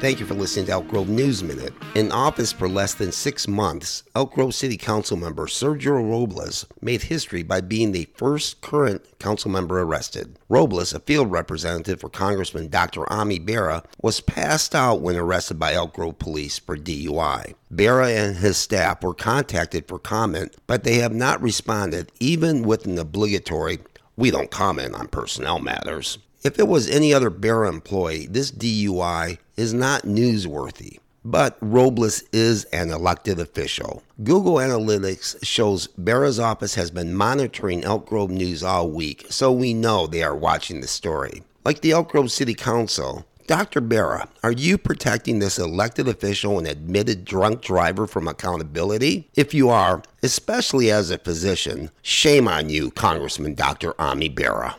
[0.00, 1.72] Thank you for listening to Elk Grove News Minute.
[1.94, 7.04] In office for less than six months, Elk Grove City Council member Sergio Robles made
[7.04, 10.38] history by being the first current council member arrested.
[10.50, 13.10] Robles, a field representative for Congressman Dr.
[13.10, 17.54] Ami Bera, was passed out when arrested by Elk Grove police for DUI.
[17.70, 22.84] Bera and his staff were contacted for comment, but they have not responded, even with
[22.84, 23.78] an obligatory,
[24.16, 26.18] we don't comment on personnel matters.
[26.42, 30.98] If it was any other Bera employee, this DUI is not newsworthy.
[31.24, 34.02] But Robles is an elected official.
[34.22, 39.72] Google Analytics shows Bera's office has been monitoring Elk Grove news all week, so we
[39.72, 41.42] know they are watching the story.
[41.64, 43.82] Like the Elk Grove City Council, Dr.
[43.82, 49.28] Bera, are you protecting this elected official and admitted drunk driver from accountability?
[49.34, 53.94] If you are, especially as a physician, shame on you, Congressman Dr.
[54.00, 54.76] Ami Bera.